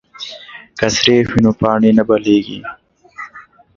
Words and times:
که 0.79 0.85
سریښ 0.95 1.25
وي 1.31 1.39
نو 1.45 1.51
پاڼې 1.59 1.91
نه 1.97 2.03
بېلیږي. 2.07 2.59